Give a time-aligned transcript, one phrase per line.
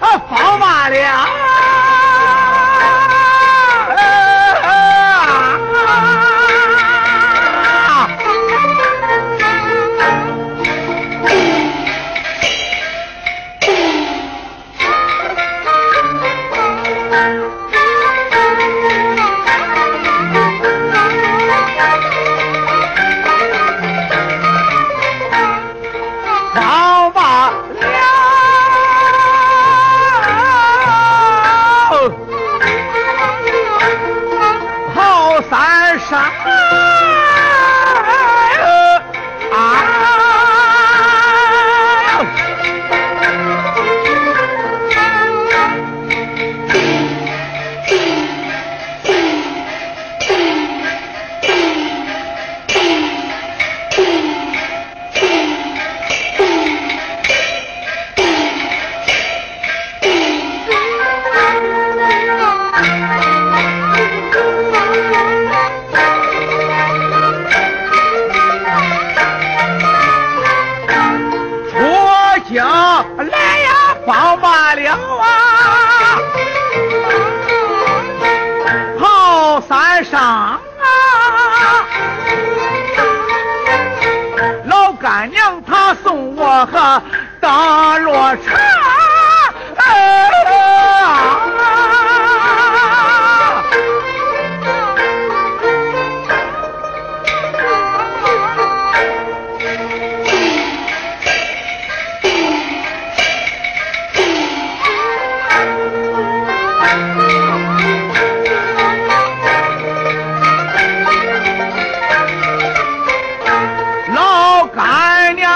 [0.00, 0.96] 啊宝马的
[36.10, 37.03] 啥？
[74.06, 76.18] 慌罢了啊！
[78.98, 80.60] 跑山上啊，
[84.66, 87.02] 老干娘她送我和
[87.40, 88.54] 大落成。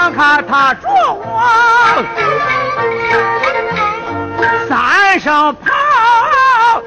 [0.09, 2.03] 看他捉我
[4.67, 6.81] 三声炮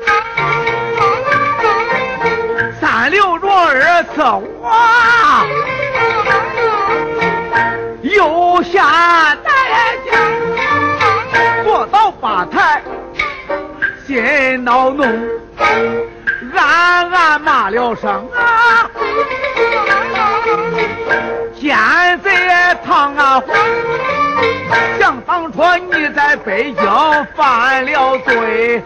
[2.80, 4.22] 三六着耳次
[4.60, 4.70] 我
[8.02, 10.10] 又下台阶
[11.64, 12.82] 坐到吧台
[14.06, 15.04] 心恼怒
[16.54, 18.90] 暗暗骂了声啊。
[22.84, 23.52] 唐阿虎
[24.98, 25.62] 想当初
[25.92, 26.84] 你在北京
[27.34, 28.82] 犯了罪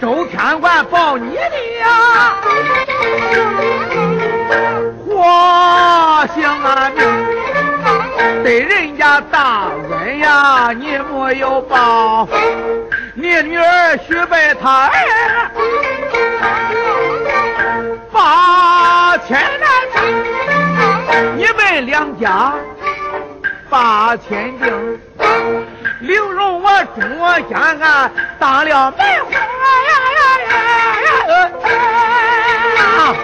[0.00, 1.40] 周天官报你的
[1.80, 2.34] 呀
[5.06, 7.02] 活性难命
[8.42, 12.28] 对人家大恩呀你没有报
[13.14, 15.50] 你女儿许配他儿
[18.12, 19.68] 八千年
[21.36, 22.52] 你们两家
[23.68, 25.00] 八千兵。
[26.00, 27.02] 刘荣我中
[27.48, 30.52] 间啊当了门花呀呀呀
[31.28, 31.50] 呀
[32.76, 33.14] 呀！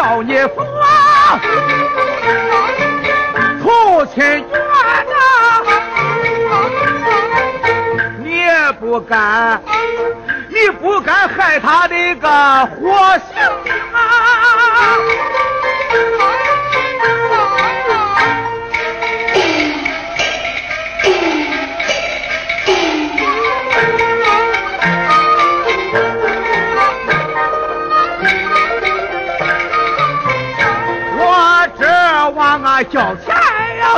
[0.00, 0.66] 叫你说
[3.62, 5.20] 父亲冤呐
[8.18, 8.40] 你
[8.80, 9.60] 不敢
[10.48, 12.28] 你不敢害他的个
[12.76, 12.88] 活
[13.18, 13.36] 性
[13.92, 14.29] 啊。
[32.84, 33.34] 叫钱
[33.78, 33.94] 呀、啊，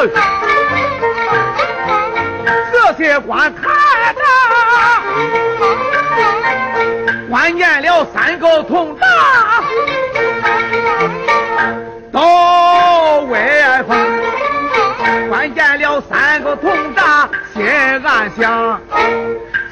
[2.72, 3.62] 这些官太
[4.12, 4.20] 太，
[7.30, 9.08] 关键了三个同党，
[12.12, 13.96] 到外方，
[15.28, 17.64] 关键了三个同党，心
[18.04, 18.80] 暗想，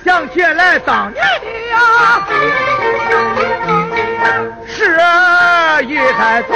[0.05, 1.77] 想起来当年的呀。
[4.67, 4.97] 是
[5.85, 6.51] 一台灯。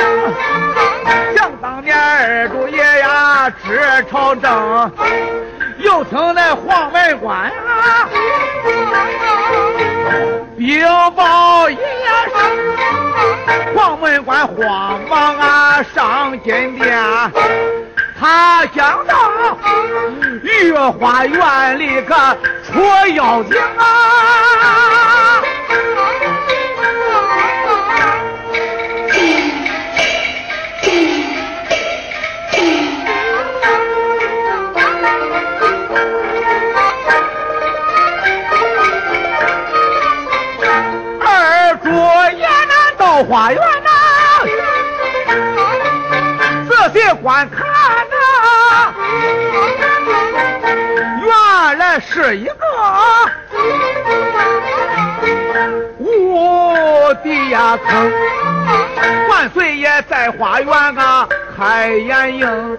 [3.50, 4.93] 只朝正
[5.79, 8.08] 又听那黄门官啊
[10.56, 10.82] 禀
[11.14, 11.82] 报一声
[13.75, 16.96] 黄门官慌忙啊上金殿
[18.19, 19.58] 他想到
[20.43, 22.14] 御花园里个
[22.73, 25.43] 捉妖精啊
[43.15, 43.91] 难到花园呐，
[46.69, 47.65] 仔细观看
[48.11, 48.93] 呐，
[51.23, 52.53] 原来是一个
[55.99, 58.13] 无底呀坑，
[59.31, 62.79] 万岁爷在花园啊开眼影，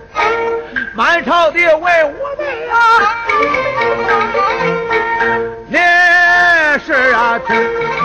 [0.93, 2.75] 满朝的文武们呀，
[5.69, 5.77] 你
[6.85, 8.04] 是啊听。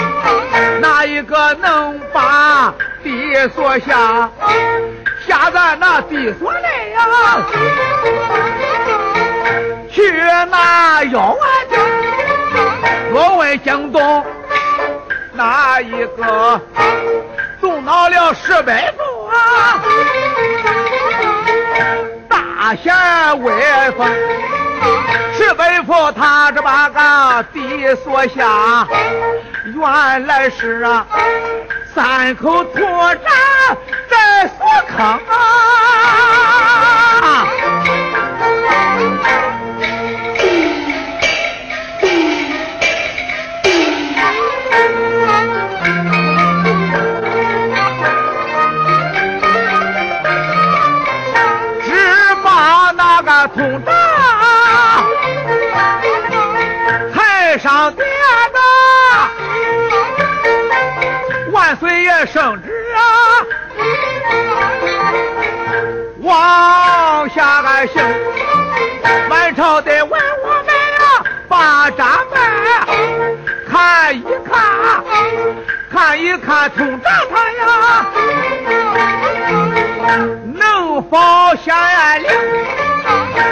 [0.80, 4.30] 哪一个能把地锁下？
[5.26, 7.06] 下在那地锁内呀？
[9.92, 10.10] 去
[10.50, 11.78] 那妖丸精。
[13.12, 14.24] 若问京东
[15.32, 16.60] 哪一个
[17.60, 19.82] 动恼了石北府啊？
[22.28, 22.94] 大贤
[23.42, 23.52] 威
[23.96, 24.08] 风，
[25.36, 28.86] 石北府他这把个地锁下。
[29.64, 31.06] 原来是啊，
[31.94, 33.76] 三口土渣
[34.08, 35.38] 在锁坑啊！
[51.84, 51.88] 只
[52.42, 53.92] 把那个土渣
[62.32, 63.00] 圣旨啊，
[66.22, 68.02] 往下俺行，
[69.28, 72.40] 满朝的文武们啊，把闸门
[73.68, 75.02] 看一看，
[75.90, 78.06] 看一看通闸他呀，
[80.54, 81.18] 能否
[81.64, 82.30] 下令？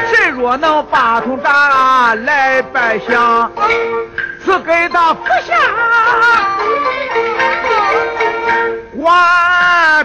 [0.08, 3.50] 谁若能把通闸来拜相，
[4.44, 5.56] 赐给他福下。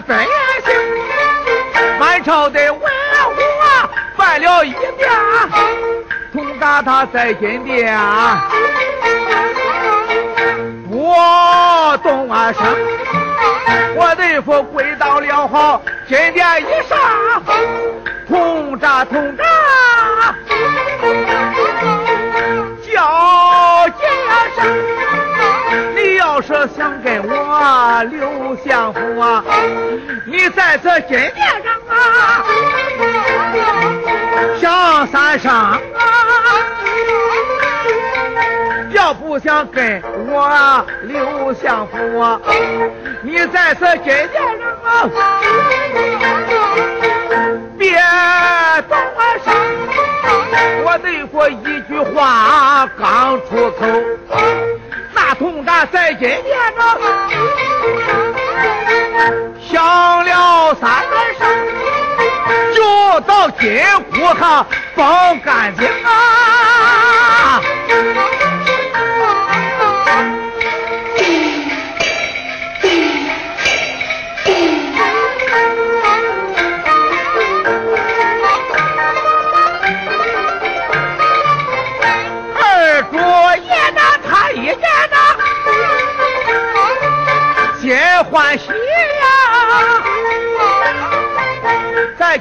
[0.06, 0.24] 万百
[0.64, 0.74] 姓，
[1.98, 2.84] 满朝的文武
[3.62, 5.10] 啊，拜了一遍，
[6.32, 7.96] 通达他在金殿，
[10.90, 11.14] 不
[12.02, 12.64] 动啊声，
[13.96, 16.98] 我的父跪到了好金殿一上，
[18.28, 19.44] 通达通达，
[22.82, 24.04] 叫几
[24.56, 25.03] 声。
[26.34, 29.44] 要是想跟我刘相府啊，
[30.26, 31.32] 你在这金殿
[31.62, 32.44] 上啊，
[34.60, 35.80] 响三上啊！
[38.90, 42.40] 要不想跟我刘相府啊，
[43.22, 44.42] 你在这金殿上
[44.82, 45.08] 啊，
[47.78, 47.92] 别
[48.88, 48.98] 动
[49.44, 49.54] 声！
[50.84, 53.86] 我对过一句话刚出口。
[55.14, 56.42] 那铜闸在金殿
[56.76, 56.98] 上
[59.70, 61.04] 响了三
[61.38, 61.46] 声，
[62.74, 63.80] 就到金
[64.10, 67.60] 库上放干净啊！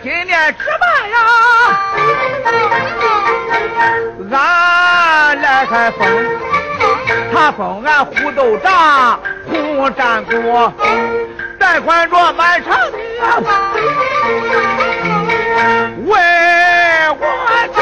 [0.02, 1.18] 今年值班呀，
[4.32, 6.08] 俺来开封，
[7.32, 10.74] 他封俺虎斗长红战国，
[11.60, 13.38] 贷款着满城的呀，
[16.06, 16.12] 为
[17.20, 17.22] 我
[17.76, 17.78] 听。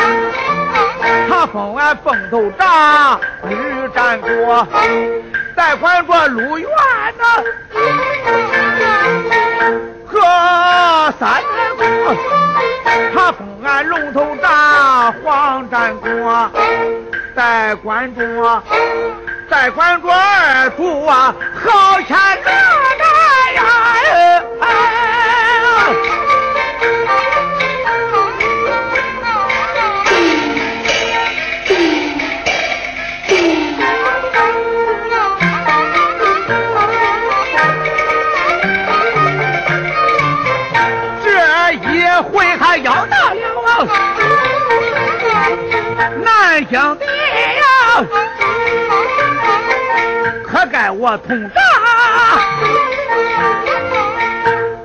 [1.30, 3.56] 他封俺凤头长女
[3.96, 4.68] 战国，
[5.56, 6.70] 贷款着路远
[7.18, 7.24] 呐
[10.06, 10.20] 和
[11.18, 11.41] 三。
[13.13, 16.50] 他封俺龙头铡黄战国，
[17.35, 18.63] 代管着
[19.50, 21.33] 代管着二主啊，
[21.63, 22.51] 好钱哪
[23.00, 23.05] 哪
[23.53, 23.61] 呀！
[46.51, 47.63] 三兄弟呀，
[50.43, 51.62] 可该我同长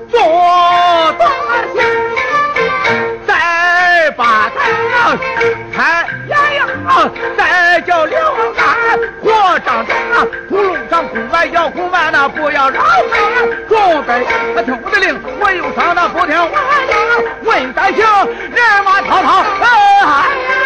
[0.08, 0.22] 做
[1.18, 1.26] 东
[1.74, 1.76] 西，
[3.26, 5.18] 再把他
[5.74, 6.62] 开眼呀，
[7.36, 13.02] 再叫刘安火张张啊，葫芦上空外要空外，那不要让开，
[13.68, 16.94] 准备他听我的令，我又上那不听话呀，
[17.42, 18.06] 问三行
[18.54, 20.65] 人马滔滔，哎。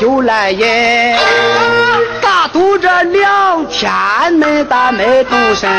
[0.00, 1.14] 把酒来饮，
[2.22, 5.70] 大肚这两天没打没动身，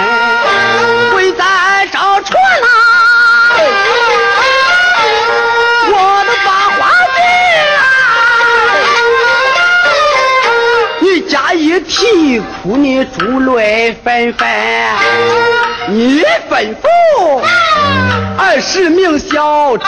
[1.11, 2.69] 会在舟船啊，
[5.87, 7.17] 我的把花镜
[7.79, 7.83] 啊，
[10.99, 14.47] 你家一啼哭，你珠泪纷纷，
[15.87, 17.41] 你吩咐
[18.37, 19.85] 二十名小周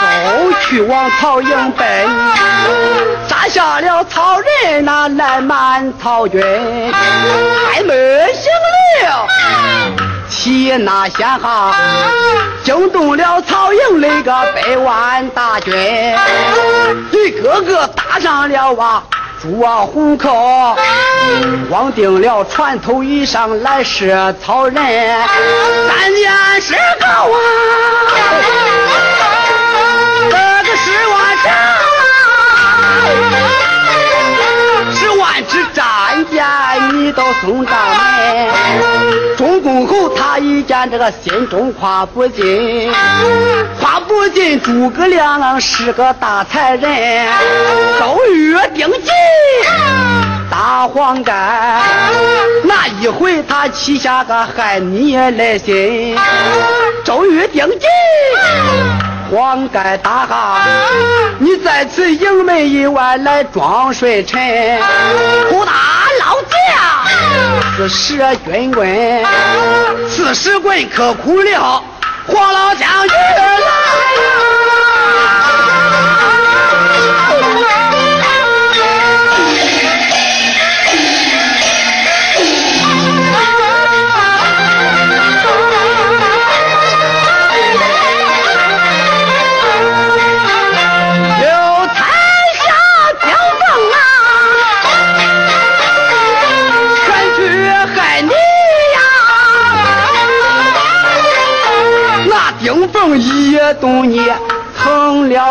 [0.61, 2.07] 去往曹营奔，
[3.27, 6.41] 杀下了曹仁那来满曹军，
[6.91, 8.51] 开门行
[9.01, 9.09] 令。
[10.29, 11.75] 起那先哈，
[12.63, 15.73] 惊动了曹营那个百万大军，
[17.11, 19.03] 一个个打上了啊
[19.43, 20.73] 朱啊虎口，
[21.69, 27.35] 光定了船头以上来是曹人，三件事高啊，
[30.29, 31.51] 这个十万丈
[31.99, 32.01] 啊。
[34.93, 36.41] 十万支战舰
[36.93, 38.49] 你都送上门，
[39.37, 42.91] 中公侯他一见这个心中夸不尽，
[43.79, 47.25] 夸不尽诸葛亮是个大才人，
[47.99, 49.09] 周瑜定计
[50.49, 51.81] 打黄盖，
[52.63, 56.15] 那一回他起下个害你来心，
[57.03, 57.85] 周瑜定计。
[59.31, 60.61] 黄盖大哈，
[61.39, 64.39] 你在此营门以外来装睡臣，
[65.49, 65.71] 胡大
[66.53, 68.87] 老将是蛇军棍，
[70.09, 71.83] 四十棍可苦了
[72.27, 73.17] 黄老将军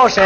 [0.03, 0.25] 了身，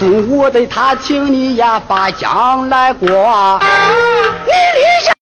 [0.00, 3.60] 中午的他请你呀把将来过，